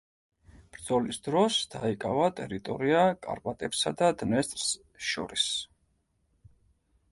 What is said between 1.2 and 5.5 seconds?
დროს დაიკავა ტერიტორია კარპატებსა და დნესტრს შორის.